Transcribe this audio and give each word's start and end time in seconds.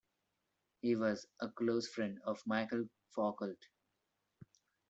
He 0.81 0.95
was 0.95 1.27
a 1.41 1.49
close 1.49 1.87
friend 1.87 2.19
of 2.25 2.41
Michel 2.47 2.89
Foucault. 3.13 3.59